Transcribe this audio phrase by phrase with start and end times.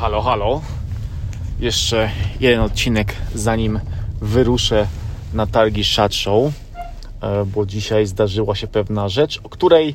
[0.00, 0.60] Halo, halo.
[1.58, 2.10] Jeszcze
[2.40, 3.80] jeden odcinek, zanim
[4.20, 4.86] wyruszę
[5.34, 6.52] na targi Shot Show,
[7.20, 9.94] e, bo dzisiaj zdarzyła się pewna rzecz, o której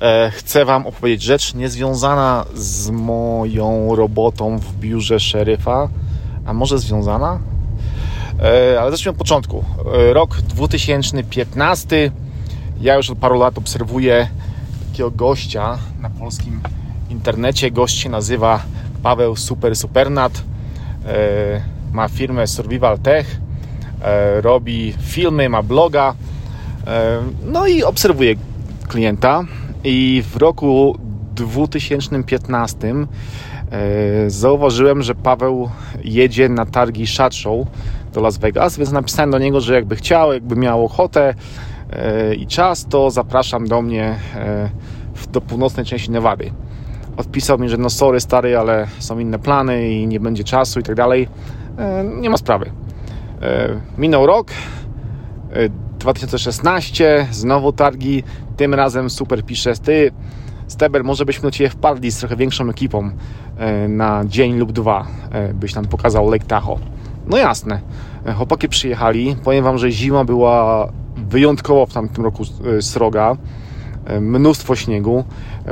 [0.00, 1.22] e, chcę Wam opowiedzieć.
[1.22, 5.88] Rzecz niezwiązana z moją robotą w biurze szeryfa,
[6.46, 7.40] a może związana?
[8.42, 9.64] E, ale zacznijmy od początku.
[10.12, 12.10] Rok 2015.
[12.80, 14.28] Ja już od paru lat obserwuję
[14.90, 16.60] takiego gościa na polskim
[17.10, 17.70] internecie.
[17.70, 18.62] Gość się nazywa
[19.02, 20.42] Paweł Super Supernat.
[21.06, 21.60] E,
[21.92, 23.40] ma firmę Survival Tech,
[24.02, 26.14] e, robi filmy, ma bloga.
[26.86, 28.34] E, no i obserwuje
[28.88, 29.44] klienta.
[29.84, 30.98] I w roku
[31.34, 32.94] 2015
[34.26, 35.70] zauważyłem, że Paweł
[36.04, 37.66] jedzie na targi Shot Show
[38.12, 41.34] do Las Vegas, więc napisałem do niego, że jakby chciał, jakby miał ochotę
[42.38, 44.18] i czas, to zapraszam do mnie
[45.32, 46.52] do północnej części Nevady
[47.16, 50.82] odpisał mi, że no sorry stary, ale są inne plany i nie będzie czasu i
[50.82, 51.28] tak dalej.
[51.78, 52.70] E, nie ma sprawy.
[53.42, 54.50] E, minął rok,
[55.98, 58.22] 2016, e, znowu targi,
[58.56, 60.10] tym razem super pisze, ty
[60.68, 63.10] Steber, może byśmy do Ciebie wpadli z trochę większą ekipą
[63.88, 65.06] na dzień lub dwa,
[65.54, 66.78] byś nam pokazał Lake Tahoe.
[67.26, 67.80] No jasne,
[68.36, 72.42] chłopaki przyjechali, powiem Wam, że zima była wyjątkowo w tamtym roku
[72.80, 73.36] sroga,
[74.20, 75.24] mnóstwo śniegu,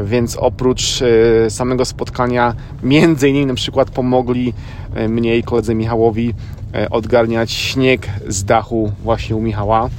[0.04, 4.54] więc oprócz e, samego spotkania między innymi na przykład pomogli
[4.94, 6.34] e, mnie i koledze Michałowi
[6.74, 9.90] e, odgarniać śnieg z dachu właśnie u Michała,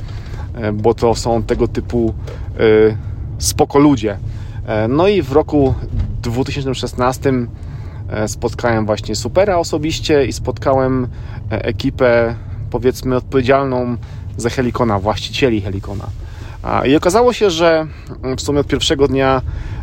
[0.73, 2.13] bo to są tego typu
[3.37, 4.17] spoko ludzie.
[4.89, 5.73] No i w roku
[6.21, 7.33] 2016
[8.27, 11.07] spotkałem właśnie Supera osobiście i spotkałem
[11.49, 12.35] ekipę
[12.69, 13.97] powiedzmy odpowiedzialną
[14.37, 16.05] za Helikona, właścicieli Helikona.
[16.85, 17.87] I okazało się, że
[18.37, 19.41] w sumie od pierwszego dnia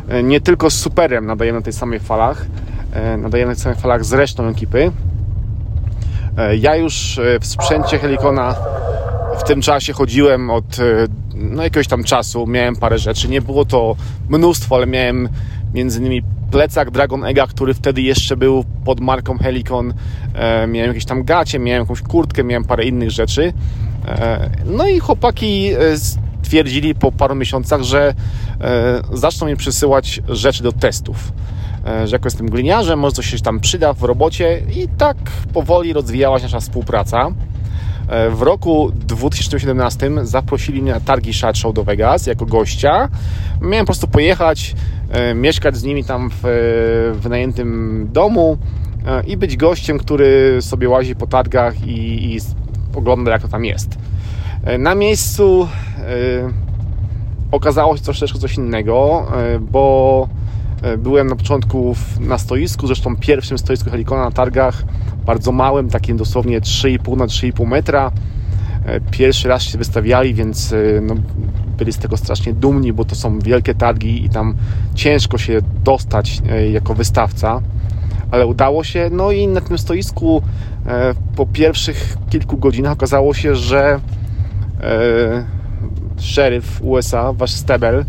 [0.09, 2.45] e, nie tylko z Superem nadajemy na tej samej falach,
[2.93, 4.91] e, nadajemy na tych samych falach z resztą ekipy.
[6.37, 8.55] E, ja już w sprzęcie Helikona
[9.39, 10.77] w tym czasie chodziłem od
[11.35, 13.29] no, jakiegoś tam czasu, miałem parę rzeczy.
[13.29, 13.95] Nie było to
[14.29, 15.29] mnóstwo, ale miałem
[15.73, 16.21] między innymi
[16.51, 19.93] plecak Dragon Ega, który wtedy jeszcze był pod marką Helikon.
[20.67, 23.53] Miałem jakieś tam gacie, miałem jakąś kurtkę, miałem parę innych rzeczy.
[24.65, 25.71] No i chłopaki
[26.49, 28.13] twierdzili po paru miesiącach, że
[28.61, 31.31] e, zaczną mi przysyłać rzeczy do testów.
[31.85, 35.17] E, że jako jestem gliniarzem, może coś się tam przyda w robocie i tak
[35.53, 37.31] powoli rozwijała się nasza współpraca.
[38.07, 43.09] E, w roku 2017 zaprosili mnie na targi Shot Show do Vegas jako gościa.
[43.61, 44.75] Miałem po prostu pojechać,
[45.35, 48.57] mieszkać z nimi tam w wynajętym domu
[49.27, 52.39] i być gościem, który sobie łazi po targach i, i
[52.95, 54.08] ogląda jak to tam jest.
[54.79, 55.67] Na miejscu
[56.09, 56.51] E,
[57.51, 60.27] okazało się troszeczkę coś innego, e, bo
[60.81, 64.83] e, byłem na początku na stoisku, zresztą pierwszym stoisku Helikona na targach,
[65.25, 68.11] bardzo małym, takim dosłownie 3,5 na 3,5 metra.
[69.11, 71.15] Pierwszy raz się wystawiali, więc no,
[71.77, 74.55] byli z tego strasznie dumni, bo to są wielkie targi i tam
[74.95, 77.61] ciężko się dostać jako wystawca,
[78.31, 79.09] ale udało się.
[79.11, 80.41] No i na tym stoisku
[81.35, 83.99] po pierwszych kilku godzinach okazało się, że
[86.17, 88.05] szeryf USA, wasz Stebel,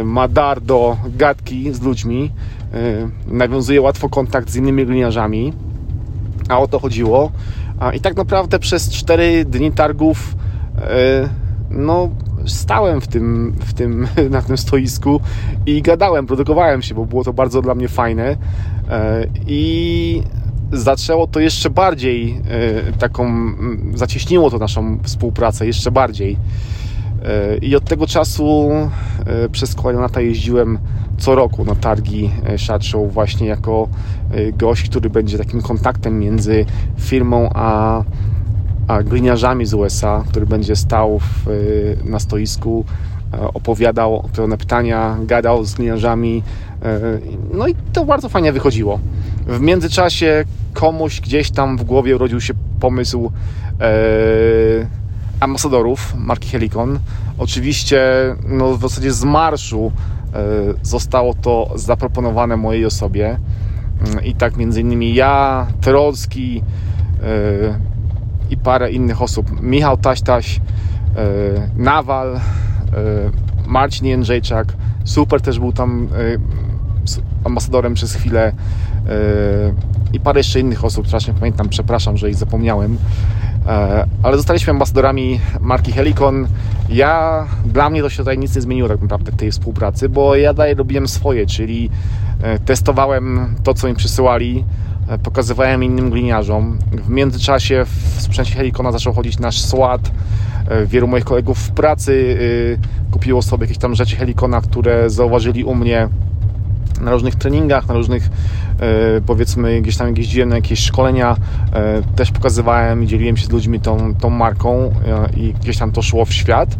[0.00, 2.30] y, ma dar do gadki z ludźmi,
[2.74, 5.52] y, nawiązuje łatwo kontakt z innymi gliniarzami,
[6.48, 7.32] a o to chodziło.
[7.94, 10.36] I tak naprawdę przez 4 dni targów
[11.70, 12.08] no,
[12.46, 15.20] stałem w tym, w tym, na tym stoisku
[15.66, 18.36] i gadałem, produkowałem się, bo było to bardzo dla mnie fajne
[19.46, 20.22] i
[20.72, 22.40] zaczęło to jeszcze bardziej
[22.98, 23.52] taką,
[23.94, 26.36] zacieśniło to naszą współpracę jeszcze bardziej.
[27.62, 28.70] I od tego czasu
[29.26, 30.78] e, przez lata jeździłem
[31.18, 33.88] co roku na targi e, Show właśnie jako
[34.30, 36.64] e, gość, który będzie takim kontaktem między
[36.98, 38.02] firmą a,
[38.88, 41.46] a gliniarzami z USA, który będzie stał w,
[42.04, 42.84] na stoisku,
[43.54, 46.42] opowiadał pewne pytania, gadał z gliniarzami.
[47.54, 48.98] No i to bardzo fajnie wychodziło.
[49.46, 50.44] W międzyczasie
[50.76, 53.30] komuś gdzieś tam w głowie urodził się pomysł
[55.40, 56.98] ambasadorów marki Helikon.
[57.38, 58.00] Oczywiście
[58.48, 59.92] no, w zasadzie z marszu
[60.34, 60.42] e,
[60.82, 63.38] zostało to zaproponowane mojej osobie.
[64.06, 66.62] Mm, I tak między innymi ja, Trocki
[67.22, 67.78] e,
[68.50, 69.62] i parę innych osób.
[69.62, 70.60] Michał Taśtaś,
[71.16, 71.20] e,
[71.76, 72.40] Nawal,
[73.66, 74.72] Marcin Jędrzejczak.
[75.04, 76.08] Super też był tam
[77.44, 78.52] ambasadorem przez chwilę
[80.12, 82.98] i parę jeszcze innych osób, strasznie pamiętam, przepraszam, że ich zapomniałem.
[83.66, 86.48] E, ale zostaliśmy ambasadorami marki Helikon.
[86.88, 90.54] Ja, dla mnie to się tutaj nic nie zmieniło tak naprawdę tej współpracy, bo ja
[90.54, 91.90] dalej robiłem swoje, czyli
[92.42, 94.64] e, testowałem to, co mi przysyłali,
[95.22, 96.78] pokazywałem innym gliniarzom.
[96.92, 100.10] W międzyczasie w sprzęcie Helikona zaczął chodzić nasz SWAT.
[100.86, 102.38] Wielu moich kolegów w pracy
[103.10, 106.08] kupiło sobie jakieś tam rzeczy Helikona, które zauważyli u mnie
[107.00, 108.28] na różnych treningach, na różnych
[109.26, 111.36] powiedzmy gdzieś tam jeździłem na jakieś szkolenia,
[112.16, 114.92] też pokazywałem i dzieliłem się z ludźmi tą, tą marką
[115.36, 116.76] i gdzieś tam to szło w świat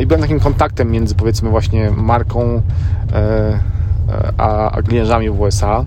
[0.00, 2.62] i byłem takim kontaktem między powiedzmy właśnie marką
[4.38, 4.82] a, a
[5.32, 5.84] w USA.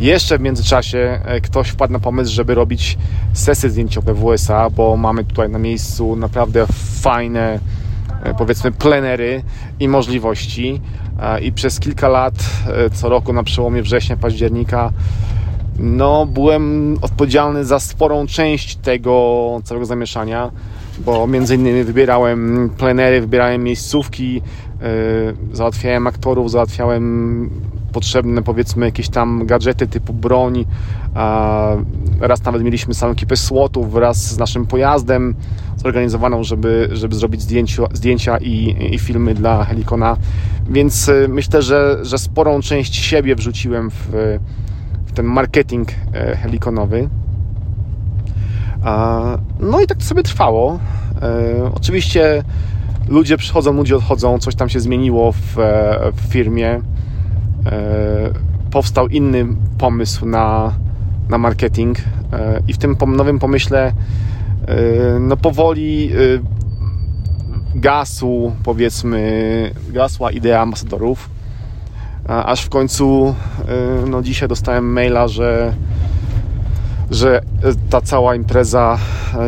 [0.00, 2.98] Jeszcze w międzyczasie e, ktoś wpadł na pomysł, żeby robić
[3.32, 6.66] sesje zdjęciowe w USA, bo mamy tutaj na miejscu naprawdę
[7.00, 7.58] fajne, e,
[8.34, 9.42] powiedzmy, plenery
[9.80, 10.80] i możliwości.
[11.42, 12.34] I przez kilka lat,
[12.66, 14.92] e, co roku na przełomie września, października,
[15.78, 20.50] no, byłem odpowiedzialny za sporą część tego całego zamieszania,
[20.98, 24.42] bo między innymi wybierałem plenery, wybierałem miejscówki,
[25.52, 27.50] załatwiałem aktorów, załatwiałem
[27.98, 30.64] potrzebne powiedzmy jakieś tam gadżety typu broń.
[32.20, 35.34] Raz nawet mieliśmy samą ekipę słotów wraz z naszym pojazdem
[35.76, 40.16] zorganizowaną, żeby, żeby zrobić zdjęcia, zdjęcia i, i filmy dla Helikona.
[40.70, 43.96] Więc y, myślę, że, że sporą część siebie wrzuciłem w,
[45.06, 47.08] w ten marketing e, helikonowy.
[49.60, 50.78] No i tak to sobie trwało.
[51.22, 52.44] E, oczywiście
[53.08, 56.80] ludzie przychodzą, ludzie odchodzą, coś tam się zmieniło w, e, w firmie.
[57.72, 58.30] E,
[58.70, 59.46] powstał inny
[59.78, 60.72] pomysł na,
[61.28, 61.98] na marketing
[62.32, 64.74] e, i w tym nowym pomyśle e,
[65.20, 66.10] no powoli
[67.74, 71.30] gasł, powiedzmy, gasła idea ambasadorów,
[72.26, 73.34] aż w końcu
[74.06, 75.74] no dzisiaj dostałem maila, że
[77.10, 77.40] że
[77.90, 78.98] ta cała impreza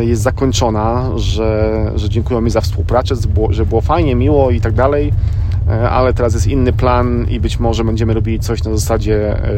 [0.00, 3.14] jest zakończona, że, że dziękują mi za współpracę,
[3.50, 5.12] że było fajnie, miło i tak dalej
[5.90, 9.50] ale teraz jest inny plan i być może będziemy robili coś na zasadzie e,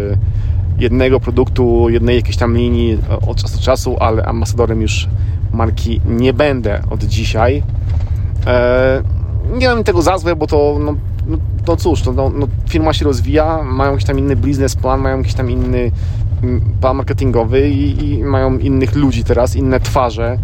[0.79, 5.09] jednego produktu, jednej jakiejś tam linii od czasu do czasu, ale ambasadorem już
[5.53, 7.63] marki nie będę od dzisiaj.
[8.47, 9.03] E,
[9.59, 10.95] nie mam tego za złe, bo to no,
[11.27, 15.19] no, no cóż, to, no, no, firma się rozwija, mają jakiś tam inny biznesplan, mają
[15.19, 15.91] jakiś tam inny
[16.43, 20.39] mm, plan marketingowy i, i mają innych ludzi teraz, inne twarze.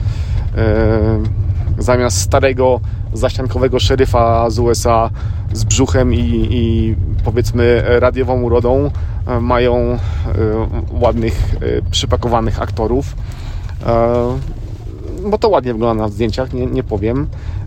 [1.78, 2.80] Zamiast starego,
[3.12, 5.10] zaściankowego szeryfa z USA
[5.52, 6.94] z brzuchem i, i
[7.24, 8.90] powiedzmy radiową urodą
[9.26, 9.98] e, mają e,
[10.90, 13.16] ładnych, e, przypakowanych aktorów.
[15.30, 17.26] Bo to ładnie wygląda na zdjęciach, nie, nie powiem.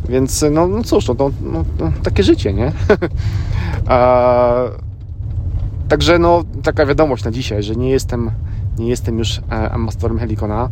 [0.10, 2.72] Więc no, no cóż, no, no, no, takie życie, nie?
[5.90, 8.32] Także no, taka wiadomość na dzisiaj, że nie jestem
[8.80, 10.70] nie jestem już e, ambasadorem Helikona.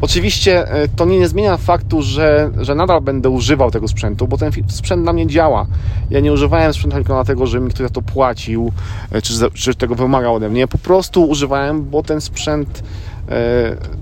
[0.00, 4.52] Oczywiście e, to nie zmienia faktu, że, że nadal będę używał tego sprzętu, bo ten
[4.68, 5.66] sprzęt na mnie działa.
[6.10, 8.72] Ja nie używałem sprzętu Helikona dlatego, że mi ktoś za to płacił,
[9.10, 10.66] e, czy, czy tego wymagał ode mnie.
[10.68, 12.82] Po prostu używałem, bo ten sprzęt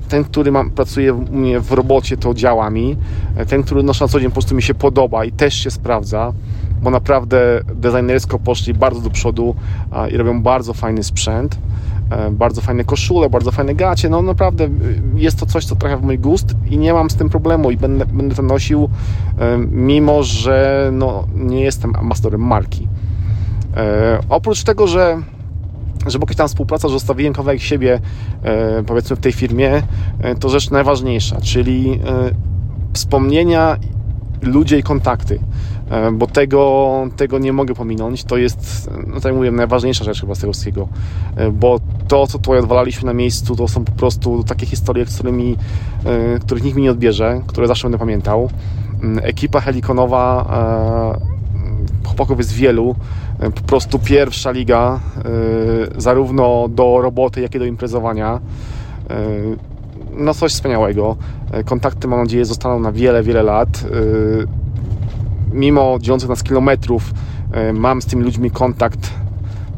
[0.08, 2.96] ten, który mam, pracuje u mnie w robocie, to działa mi.
[3.48, 6.32] Ten, który noszę na co dzień, po prostu mi się podoba i też się sprawdza,
[6.82, 9.54] bo naprawdę designersko poszli bardzo do przodu
[10.12, 11.58] i robią bardzo fajny sprzęt.
[12.10, 14.08] E, bardzo fajne koszule, bardzo fajne gacie.
[14.08, 14.70] No naprawdę y,
[15.14, 17.76] jest to coś, co trafia w mój gust i nie mam z tym problemu i
[17.76, 18.88] będę, będę to nosił,
[19.38, 22.88] e, mimo że no, nie jestem ambasadorem marki.
[23.76, 25.22] E, oprócz tego, że
[26.06, 28.00] że jakaś tam współpraca, że zostawiłem kawałek siebie
[28.86, 29.82] powiedzmy w tej firmie,
[30.40, 32.00] to rzecz najważniejsza, czyli
[32.92, 33.76] wspomnienia,
[34.42, 35.38] ludzie i kontakty.
[35.90, 38.24] E, bo tego, tego nie mogę pominąć.
[38.24, 40.88] To jest, no tak mówię, najważniejsza rzecz chyba z tego wszystkiego,
[41.36, 45.56] e, bo to, co tutaj odwalaliśmy na miejscu, to są po prostu takie historie, którymi,
[46.04, 48.50] e, których nikt mi nie odbierze, które zawsze będę pamiętał.
[49.02, 50.46] Mm, ekipa helikonowa,
[52.04, 52.94] chłopaków jest wielu,
[53.54, 55.00] po prostu pierwsza liga,
[55.96, 58.40] zarówno do roboty, jak i do imprezowania
[60.16, 61.16] no coś wspaniałego.
[61.64, 63.84] Kontakty mam nadzieję zostaną na wiele, wiele lat
[65.56, 67.14] mimo dzielących nas kilometrów,
[67.52, 69.10] e, mam z tymi ludźmi kontakt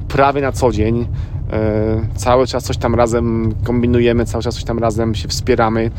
[0.09, 1.07] prawie na co dzień.
[1.53, 5.91] E, cały czas coś tam razem kombinujemy, cały czas coś tam razem się wspieramy,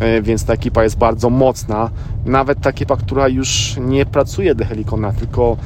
[0.00, 1.90] e, więc ta ekipa jest bardzo mocna.
[2.26, 5.56] Nawet ta ekipa, która już nie pracuje do Helikona, tylko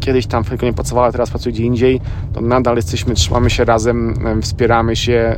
[0.00, 2.00] kiedyś tam w Helikonie pracowała, teraz pracuje gdzie indziej,
[2.32, 5.36] to nadal jesteśmy, trzymamy się razem, wspieramy się,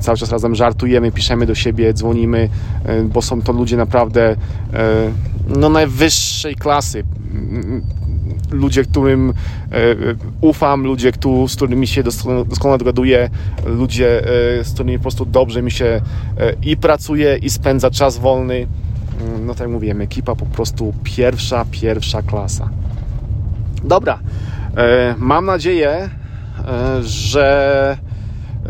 [0.00, 2.48] cały czas razem żartujemy, piszemy do siebie, dzwonimy,
[3.04, 4.36] bo są to ludzie naprawdę
[5.48, 7.04] no, najwyższej klasy.
[8.50, 9.34] Ludzie, którym e,
[10.40, 11.12] ufam, ludzie,
[11.48, 13.30] z którymi się doskonale dogaduję,
[13.66, 14.24] ludzie,
[14.60, 16.00] e, z którymi po prostu dobrze mi się e,
[16.62, 18.66] i pracuje, i spędza czas wolny.
[19.20, 22.70] Mm, no tak jak mówiłem, ekipa po prostu pierwsza, pierwsza klasa.
[23.84, 24.18] Dobra,
[25.18, 26.10] mam nadzieję,
[27.00, 27.96] że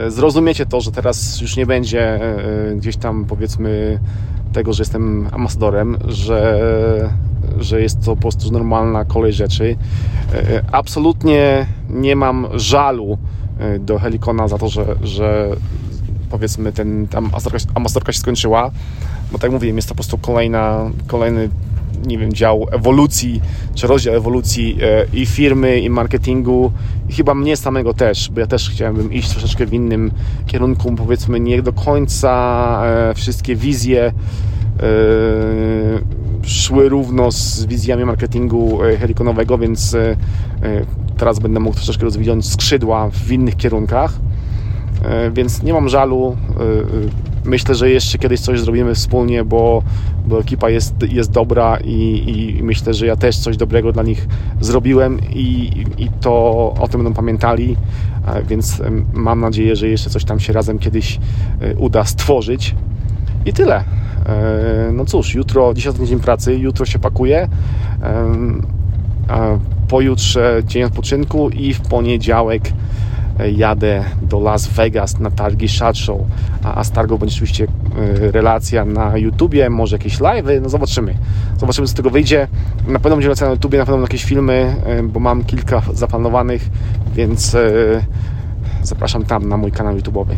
[0.08, 2.20] zrozumiecie to, że teraz już nie będzie
[2.76, 3.98] gdzieś tam powiedzmy
[4.52, 6.60] tego, że jestem ambasadorem, że,
[7.58, 9.76] że jest to po prostu normalna kolej rzeczy.
[10.72, 13.18] Absolutnie nie mam żalu
[13.80, 15.48] do Helikona za to, że, że
[16.30, 17.30] powiedzmy ten, tam
[17.74, 18.70] ambasadorka się skończyła,
[19.32, 21.48] bo tak mówię, jest to po prostu kolejna, kolejny
[22.06, 23.40] nie wiem, dział ewolucji,
[23.74, 26.72] czy rozdział ewolucji e, i firmy, i marketingu,
[27.08, 30.10] i chyba mnie samego też, bo ja też chciałbym iść troszeczkę w innym
[30.46, 34.12] kierunku, powiedzmy, nie do końca e, wszystkie wizje e,
[36.42, 39.96] szły równo z wizjami marketingu helikonowego, więc
[41.16, 44.12] teraz będę mógł troszeczkę rozwijać skrzydła w innych kierunkach.
[45.32, 46.36] Więc nie mam żalu
[47.44, 49.82] myślę, że jeszcze kiedyś coś zrobimy wspólnie, bo,
[50.26, 54.28] bo ekipa jest, jest dobra i, i myślę, że ja też coś dobrego dla nich
[54.60, 56.32] zrobiłem i, i to
[56.80, 57.76] o tym będą pamiętali,
[58.48, 58.82] więc
[59.12, 61.18] mam nadzieję, że jeszcze coś tam się razem kiedyś
[61.60, 62.74] e, uda stworzyć.
[63.46, 63.76] I tyle.
[63.76, 63.84] E,
[64.92, 67.48] no cóż, jutro, dzisiaj dzień pracy, jutro się pakuję.
[69.88, 72.62] Pojutrze dzień odpoczynku i w poniedziałek
[73.48, 76.20] jadę do Las Vegas na targi Shot Show,
[76.64, 81.14] a, z targą będzie oczywiście e, relacja na YouTubie, może jakieś live'y, no zobaczymy.
[81.58, 82.48] Zobaczymy, co z tego wyjdzie.
[82.86, 86.70] Na pewno będzie relacja na YouTubie, na pewno jakieś filmy, e, bo mam kilka zaplanowanych,
[87.14, 87.60] więc e,
[88.82, 90.34] zapraszam tam na mój kanał YouTube'owy.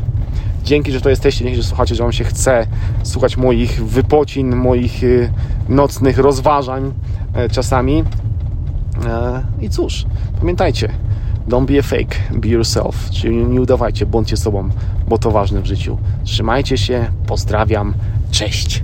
[0.64, 2.66] Dzięki, że to jesteście, dzięki, że słuchacie, że Wam się chce
[3.02, 5.00] słuchać moich wypocin, moich
[5.68, 6.92] nocnych rozważań
[7.50, 8.04] czasami.
[9.60, 10.06] I cóż,
[10.40, 10.88] pamiętajcie,
[11.48, 13.10] Don't be a fake, be yourself.
[13.10, 14.68] Czyli nie udawajcie, bądźcie sobą,
[15.08, 15.98] bo to ważne w życiu.
[16.24, 17.94] Trzymajcie się, pozdrawiam,
[18.30, 18.82] cześć.